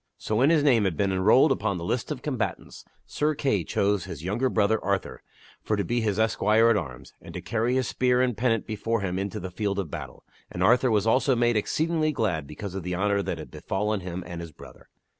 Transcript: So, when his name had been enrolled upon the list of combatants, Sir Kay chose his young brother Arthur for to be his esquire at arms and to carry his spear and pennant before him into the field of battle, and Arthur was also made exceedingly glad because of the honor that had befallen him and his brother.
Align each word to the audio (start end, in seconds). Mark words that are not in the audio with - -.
So, 0.17 0.37
when 0.37 0.49
his 0.49 0.63
name 0.63 0.85
had 0.85 0.97
been 0.97 1.11
enrolled 1.11 1.51
upon 1.51 1.77
the 1.77 1.83
list 1.83 2.09
of 2.11 2.23
combatants, 2.23 2.83
Sir 3.05 3.35
Kay 3.35 3.63
chose 3.63 4.05
his 4.05 4.23
young 4.23 4.39
brother 4.39 4.83
Arthur 4.83 5.21
for 5.61 5.75
to 5.75 5.83
be 5.83 6.01
his 6.01 6.17
esquire 6.17 6.71
at 6.71 6.75
arms 6.75 7.13
and 7.21 7.35
to 7.35 7.39
carry 7.39 7.75
his 7.75 7.87
spear 7.89 8.19
and 8.19 8.35
pennant 8.35 8.65
before 8.65 9.01
him 9.01 9.19
into 9.19 9.39
the 9.39 9.51
field 9.51 9.77
of 9.77 9.91
battle, 9.91 10.23
and 10.51 10.63
Arthur 10.63 10.89
was 10.89 11.05
also 11.05 11.35
made 11.35 11.55
exceedingly 11.55 12.11
glad 12.11 12.47
because 12.47 12.73
of 12.73 12.81
the 12.81 12.95
honor 12.95 13.21
that 13.21 13.37
had 13.37 13.51
befallen 13.51 13.99
him 13.99 14.23
and 14.25 14.41
his 14.41 14.51
brother. 14.51 14.89